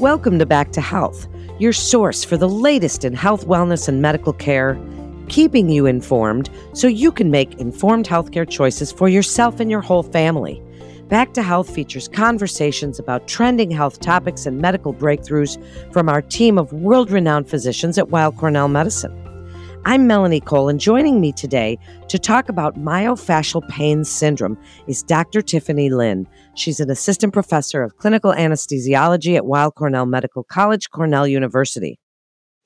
[0.00, 4.32] Welcome to Back to Health, your source for the latest in health, wellness, and medical
[4.32, 4.80] care,
[5.28, 10.02] keeping you informed so you can make informed healthcare choices for yourself and your whole
[10.02, 10.62] family.
[11.08, 16.56] Back to Health features conversations about trending health topics and medical breakthroughs from our team
[16.56, 19.29] of world renowned physicians at Weill Cornell Medicine.
[19.86, 21.78] I'm Melanie Cole, and joining me today
[22.08, 25.40] to talk about myofascial pain syndrome is Dr.
[25.40, 26.28] Tiffany Lin.
[26.54, 31.98] She's an assistant professor of clinical anesthesiology at Weill Cornell Medical College, Cornell University.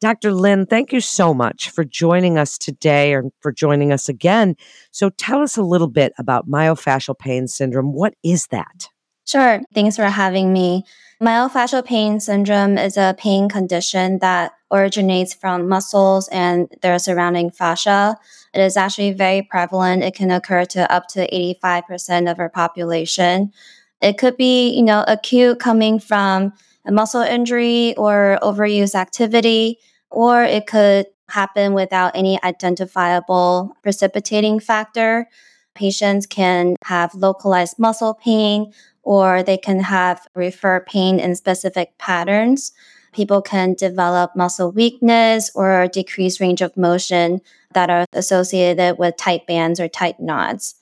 [0.00, 0.32] Dr.
[0.32, 4.56] Lin, thank you so much for joining us today or for joining us again.
[4.90, 7.92] So, tell us a little bit about myofascial pain syndrome.
[7.92, 8.88] What is that?
[9.24, 9.60] Sure.
[9.72, 10.82] Thanks for having me.
[11.22, 18.16] Myofascial pain syndrome is a pain condition that originates from muscles and their surrounding fascia.
[18.52, 20.02] It is actually very prevalent.
[20.02, 21.28] It can occur to up to
[21.62, 23.52] 85% of our population.
[24.00, 26.52] It could be, you know, acute coming from
[26.84, 29.78] a muscle injury or overuse activity,
[30.10, 35.28] or it could happen without any identifiable precipitating factor.
[35.74, 38.72] Patients can have localized muscle pain
[39.04, 42.72] or they can have refer pain in specific patterns.
[43.12, 47.40] People can develop muscle weakness or decreased range of motion
[47.74, 50.74] that are associated with tight bands or tight knots.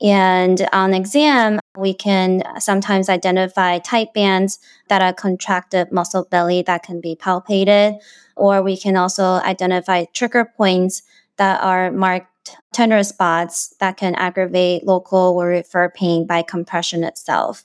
[0.00, 6.82] And on exam, we can sometimes identify tight bands that are contracted muscle belly that
[6.82, 7.98] can be palpated,
[8.36, 11.02] or we can also identify trigger points
[11.36, 12.31] that are marked
[12.72, 17.64] tender spots that can aggravate local or refer pain by compression itself.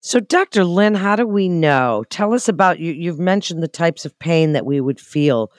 [0.00, 0.64] So, Dr.
[0.64, 2.04] Lin, how do we know?
[2.10, 2.92] Tell us about you.
[2.92, 5.52] You've mentioned the types of pain that we would feel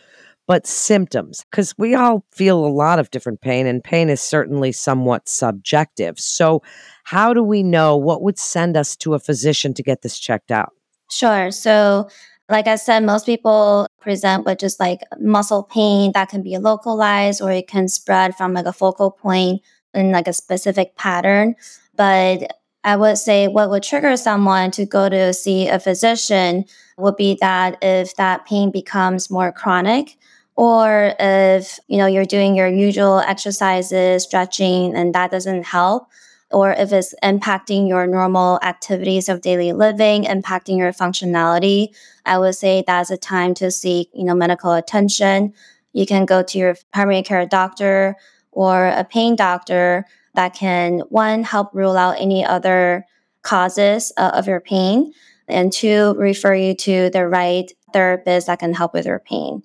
[0.48, 4.74] but symptoms, because we all feel a lot of different pain, and pain is certainly
[4.74, 6.20] somewhat subjective.
[6.20, 6.62] So,
[7.04, 10.52] how do we know what would send us to a physician to get this checked
[10.52, 10.74] out?
[11.10, 11.52] Sure.
[11.52, 12.10] So,
[12.50, 17.42] like I said, most people present with just like muscle pain that can be localized
[17.42, 19.62] or it can spread from like a focal point
[19.94, 21.56] in like a specific pattern.
[21.96, 26.66] But I would say what would trigger someone to go to see a physician
[26.98, 30.18] would be that if that pain becomes more chronic
[30.56, 36.08] or if you know you're doing your usual exercises stretching and that doesn't help
[36.54, 41.88] or if it's impacting your normal activities of daily living impacting your functionality
[42.26, 45.54] i would say that's a time to seek you know medical attention.
[45.94, 48.16] You can go to your primary care doctor
[48.52, 53.06] or a pain doctor that can one help rule out any other
[53.44, 55.14] causes uh, of your pain
[55.48, 59.62] and two refer you to the right therapist that can help with your pain.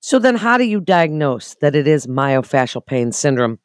[0.00, 3.58] So then how do you diagnose that it is myofascial pain syndrome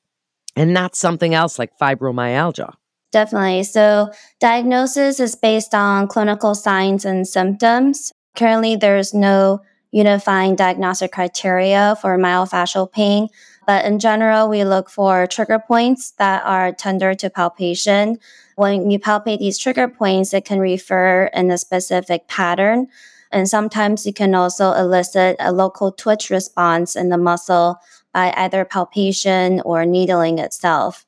[0.56, 2.74] and not something else like fibromyalgia?
[3.12, 3.64] Definitely.
[3.64, 8.12] So diagnosis is based on clinical signs and symptoms.
[8.36, 9.62] Currently there's no
[9.92, 13.30] unifying diagnostic criteria for myofascial pain,
[13.66, 18.18] but in general we look for trigger points that are tender to palpation.
[18.58, 22.88] When you palpate these trigger points, it can refer in a specific pattern
[23.36, 27.78] and sometimes you can also elicit a local twitch response in the muscle
[28.16, 31.06] by either palpation or needling itself.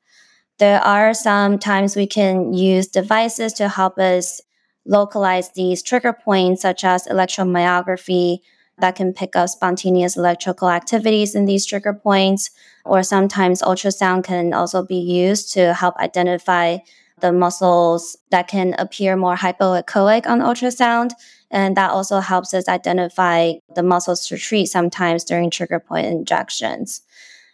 [0.60, 4.42] There are some times we can use devices to help us
[4.86, 8.40] localize these trigger points, such as electromyography,
[8.80, 12.52] that can pick up spontaneous electrical activities in these trigger points.
[12.84, 16.80] Or sometimes ultrasound can also be used to help identify
[17.20, 21.12] the muscles that can appear more hypoechoic on ultrasound
[21.50, 27.02] and that also helps us identify the muscles to treat sometimes during trigger point injections.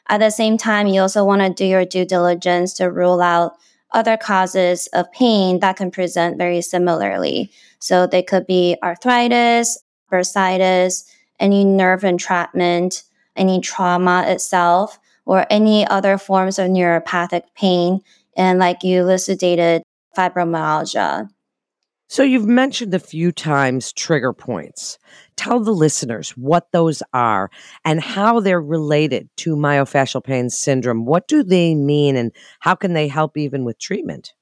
[0.09, 3.53] At the same time, you also want to do your due diligence to rule out
[3.91, 7.51] other causes of pain that can present very similarly.
[7.79, 9.79] So they could be arthritis,
[10.11, 11.05] bursitis,
[11.39, 13.03] any nerve entrapment,
[13.35, 18.01] any trauma itself, or any other forms of neuropathic pain.
[18.37, 19.83] And like you elucidated,
[20.17, 21.29] fibromyalgia.
[22.07, 24.99] So you've mentioned a few times trigger points.
[25.35, 27.49] Tell the listeners what those are
[27.85, 31.05] and how they're related to myofascial pain syndrome.
[31.05, 34.33] What do they mean and how can they help even with treatment?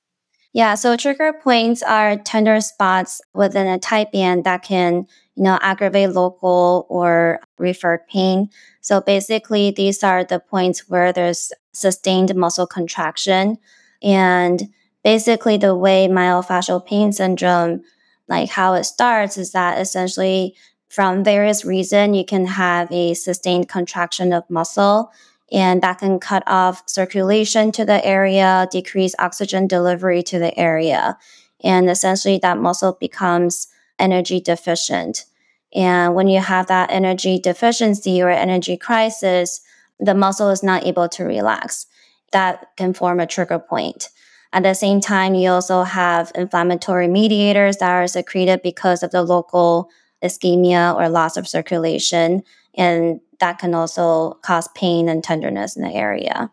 [0.53, 5.05] Yeah, so trigger points are tender spots within a tight band that can,
[5.35, 8.49] you know, aggravate local or referred pain.
[8.81, 13.59] So basically, these are the points where there's sustained muscle contraction
[14.01, 14.69] and
[15.03, 17.81] basically the way myofascial pain syndrome
[18.27, 20.55] like how it starts is that essentially
[20.91, 25.11] from various reason, you can have a sustained contraction of muscle
[25.51, 31.17] and that can cut off circulation to the area decrease oxygen delivery to the area
[31.63, 33.67] and essentially that muscle becomes
[33.99, 35.25] energy deficient.
[35.73, 39.61] And when you have that energy deficiency or energy crisis,
[39.99, 41.85] the muscle is not able to relax.
[42.31, 44.09] That can form a trigger point.
[44.53, 49.23] At the same time, you also have inflammatory mediators that are secreted because of the
[49.23, 49.89] local
[50.23, 52.43] ischemia or loss of circulation.
[52.75, 56.51] And that can also cause pain and tenderness in the area.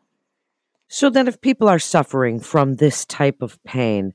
[0.89, 4.15] So, then if people are suffering from this type of pain,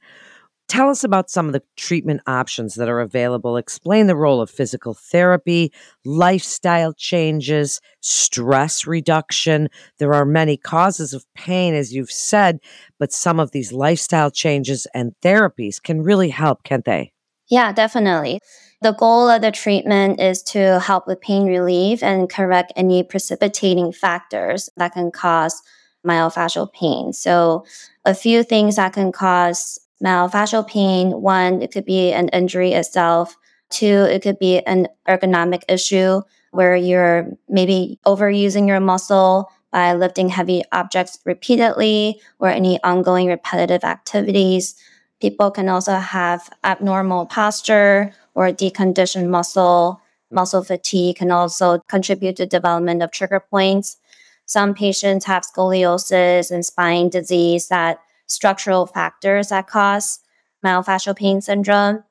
[0.67, 3.57] Tell us about some of the treatment options that are available.
[3.57, 5.71] Explain the role of physical therapy,
[6.03, 9.69] lifestyle changes, stress reduction.
[9.99, 12.59] There are many causes of pain, as you've said,
[12.97, 17.13] but some of these lifestyle changes and therapies can really help, can't they?
[17.49, 18.39] Yeah, definitely.
[18.81, 23.91] The goal of the treatment is to help with pain relief and correct any precipitating
[23.91, 25.61] factors that can cause
[26.05, 27.13] myofascial pain.
[27.13, 27.65] So,
[28.05, 31.21] a few things that can cause myofascial pain.
[31.21, 33.37] One, it could be an injury itself.
[33.69, 36.21] Two, it could be an ergonomic issue
[36.51, 43.83] where you're maybe overusing your muscle by lifting heavy objects repeatedly or any ongoing repetitive
[43.83, 44.75] activities.
[45.19, 49.99] People can also have abnormal posture or deconditioned muscle.
[50.29, 53.97] Muscle fatigue can also contribute to development of trigger points.
[54.45, 60.19] Some patients have scoliosis and spine disease that structural factors that cause
[60.63, 62.03] myofascial pain syndrome.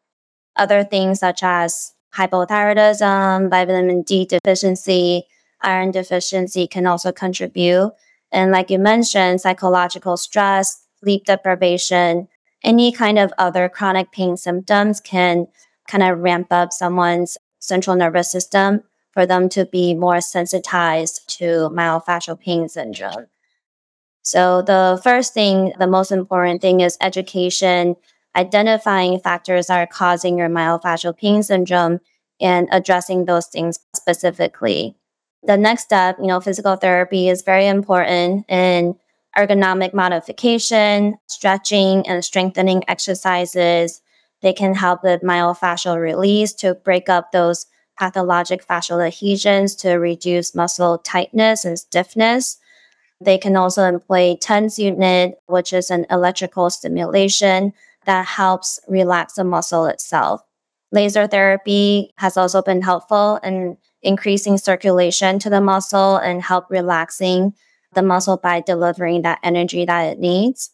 [0.57, 5.25] Other things such as hypothyroidism, vitamin D deficiency,
[5.63, 7.93] iron deficiency can also contribute.
[8.31, 12.29] And like you mentioned, psychological stress, sleep deprivation,
[12.63, 15.47] any kind of other chronic pain symptoms can
[15.89, 18.83] kind of ramp up someone's central nervous system
[19.13, 23.27] for them to be more sensitized to myofascial pain syndrome.
[24.23, 27.97] So the first thing, the most important thing is education,
[28.37, 32.01] identifying factors that are causing your myofascial pain syndrome
[32.41, 34.97] and addressing those things specifically.
[35.45, 38.97] The next step, you know, physical therapy is very important in
[39.37, 44.03] ergonomic modification, stretching and strengthening exercises.
[44.41, 47.67] They can help with myofascial release to break up those
[47.99, 52.59] pathologic fascial adhesions to reduce muscle tightness and stiffness.
[53.25, 57.73] They can also employ TENS unit, which is an electrical stimulation
[58.05, 60.43] that helps relax the muscle itself.
[60.91, 67.55] Laser therapy has also been helpful in increasing circulation to the muscle and help relaxing
[67.95, 70.71] the muscle by delivering that energy that it needs.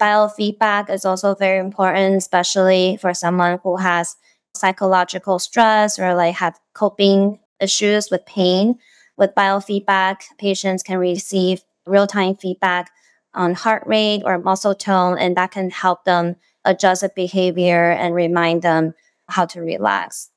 [0.00, 4.16] Biofeedback is also very important, especially for someone who has
[4.54, 8.78] psychological stress or like have coping issues with pain.
[9.16, 12.90] With biofeedback, patients can receive real time feedback
[13.34, 18.14] on heart rate or muscle tone, and that can help them adjust the behavior and
[18.14, 18.94] remind them
[19.28, 20.30] how to relax.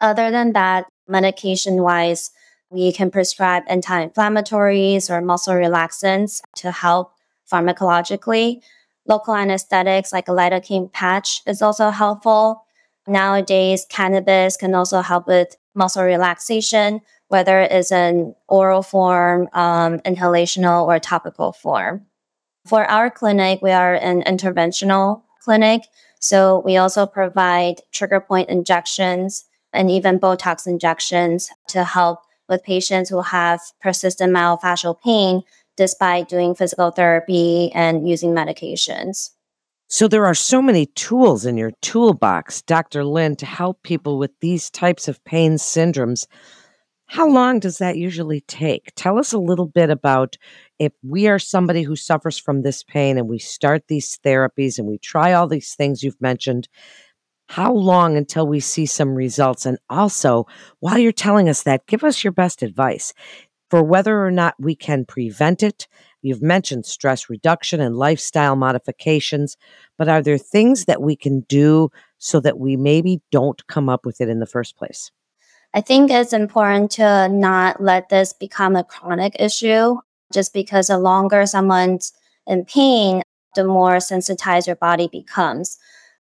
[0.00, 2.30] Other than that, medication wise,
[2.70, 7.12] we can prescribe anti inflammatories or muscle relaxants to help
[7.50, 8.62] pharmacologically.
[9.06, 12.64] Local anesthetics like a lidocaine patch is also helpful.
[13.06, 17.00] Nowadays, cannabis can also help with muscle relaxation,
[17.32, 22.04] whether it's an oral form, um, inhalational, or topical form.
[22.66, 25.86] For our clinic, we are an interventional clinic.
[26.20, 33.08] So we also provide trigger point injections and even Botox injections to help with patients
[33.08, 35.42] who have persistent myofascial pain
[35.78, 39.30] despite doing physical therapy and using medications.
[39.88, 43.04] So there are so many tools in your toolbox, Dr.
[43.04, 46.26] Lin, to help people with these types of pain syndromes.
[47.12, 48.90] How long does that usually take?
[48.96, 50.38] Tell us a little bit about
[50.78, 54.88] if we are somebody who suffers from this pain and we start these therapies and
[54.88, 56.70] we try all these things you've mentioned,
[57.50, 59.66] how long until we see some results?
[59.66, 60.46] And also,
[60.80, 63.12] while you're telling us that, give us your best advice
[63.68, 65.88] for whether or not we can prevent it.
[66.22, 69.58] You've mentioned stress reduction and lifestyle modifications,
[69.98, 74.06] but are there things that we can do so that we maybe don't come up
[74.06, 75.10] with it in the first place?
[75.74, 79.96] I think it's important to not let this become a chronic issue
[80.32, 82.12] just because the longer someone's
[82.46, 83.22] in pain,
[83.54, 85.78] the more sensitized your body becomes.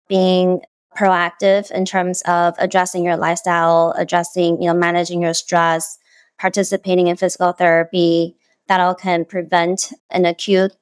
[0.08, 0.62] Being
[0.96, 5.98] proactive in terms of addressing your lifestyle, addressing, you know, managing your stress,
[6.40, 8.38] participating in physical therapy,
[8.68, 10.76] that all can prevent an acute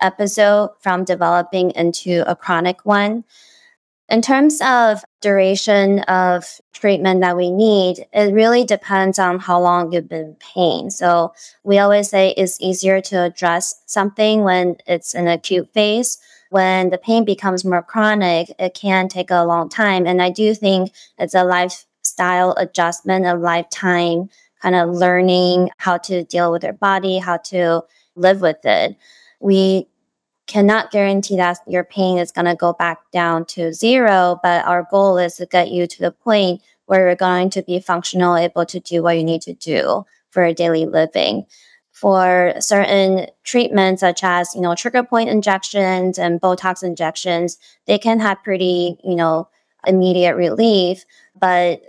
[0.00, 3.24] episode from developing into a chronic one.
[4.08, 9.92] In terms of duration of treatment that we need, it really depends on how long
[9.92, 10.90] you've been in pain.
[10.90, 11.34] So
[11.64, 16.18] we always say it's easier to address something when it's an acute phase
[16.50, 20.06] when the pain becomes more chronic, it can take a long time.
[20.06, 24.30] And I do think it's a lifestyle adjustment, a lifetime
[24.62, 27.82] kind of learning how to deal with your body, how to
[28.14, 28.96] live with it.
[29.40, 29.88] We
[30.46, 34.86] cannot guarantee that your pain is going to go back down to zero, but our
[34.90, 38.64] goal is to get you to the point where you're going to be functional, able
[38.66, 41.46] to do what you need to do for daily living.
[41.92, 48.20] For certain treatments, such as you know trigger point injections and Botox injections, they can
[48.20, 49.48] have pretty you know
[49.86, 51.06] immediate relief.
[51.40, 51.80] But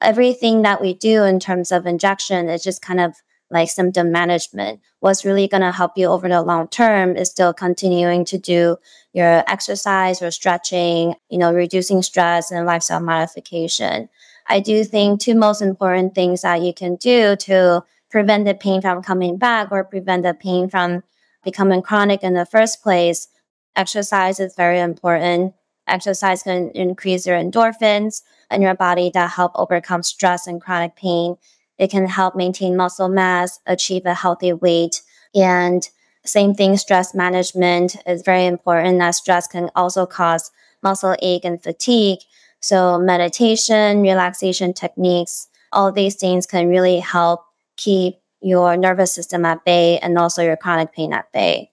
[0.00, 3.16] everything that we do in terms of injection is just kind of
[3.50, 4.80] like symptom management.
[5.00, 8.76] What's really going to help you over the long term is still continuing to do
[9.12, 14.08] your exercise or stretching, you know, reducing stress and lifestyle modification.
[14.48, 18.80] I do think two most important things that you can do to prevent the pain
[18.80, 21.02] from coming back or prevent the pain from
[21.44, 23.28] becoming chronic in the first place.
[23.74, 25.54] Exercise is very important.
[25.86, 31.36] Exercise can increase your endorphins in your body that help overcome stress and chronic pain.
[31.78, 35.02] It can help maintain muscle mass, achieve a healthy weight.
[35.34, 35.88] And
[36.24, 40.50] same thing, stress management is very important as stress can also cause
[40.82, 42.20] muscle ache and fatigue.
[42.60, 47.44] So meditation, relaxation techniques, all these things can really help
[47.76, 51.70] keep your nervous system at bay and also your chronic pain at bay.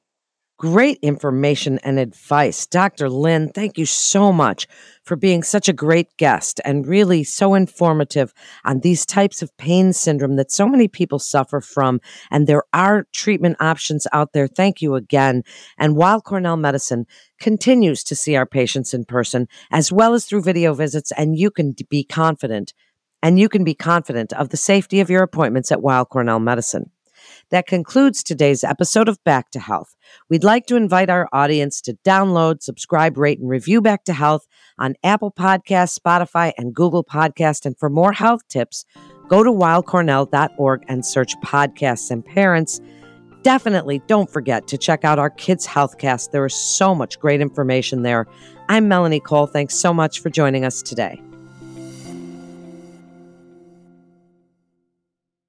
[0.63, 2.65] Great information and advice.
[2.65, 3.09] Dr.
[3.09, 4.65] Lin, thank you so much
[5.03, 9.91] for being such a great guest and really so informative on these types of pain
[9.91, 11.99] syndrome that so many people suffer from.
[12.31, 14.47] And there are treatment options out there.
[14.47, 15.43] Thank you again.
[15.77, 17.07] And Weill Cornell Medicine
[17.41, 21.51] continues to see our patients in person as well as through video visits, and you
[21.51, 22.73] can be confident.
[23.21, 26.89] And you can be confident of the safety of your appointments at Weill Cornell Medicine.
[27.49, 29.95] That concludes today's episode of Back to Health.
[30.29, 34.47] We'd like to invite our audience to download, subscribe, rate, and review Back to Health
[34.79, 37.65] on Apple Podcasts, Spotify, and Google Podcast.
[37.65, 38.85] And for more health tips,
[39.27, 42.81] go to weillcornell.org and search podcasts and parents.
[43.43, 46.31] Definitely don't forget to check out our Kids Healthcast.
[46.31, 48.25] There is so much great information there.
[48.69, 49.47] I'm Melanie Cole.
[49.47, 51.21] Thanks so much for joining us today.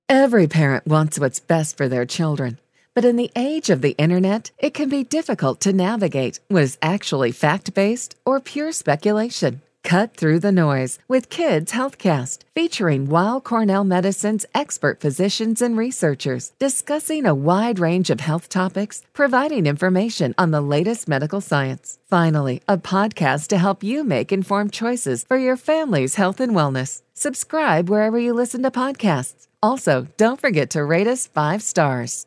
[0.09, 2.59] Every parent wants what's best for their children.
[2.95, 6.79] But in the age of the internet, it can be difficult to navigate what is
[6.83, 9.63] actually fact based or pure speculation.
[9.83, 16.53] Cut through the noise with Kids Healthcast, featuring Weill Cornell Medicine's expert physicians and researchers
[16.59, 21.99] discussing a wide range of health topics, providing information on the latest medical science.
[22.09, 27.01] Finally, a podcast to help you make informed choices for your family's health and wellness.
[27.15, 29.49] Subscribe wherever you listen to podcasts.
[29.65, 32.27] Also, don't forget to rate us five stars.